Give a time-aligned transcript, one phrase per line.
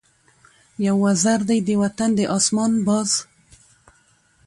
[0.85, 3.11] یو وزر دی د وطن د آسمان، باز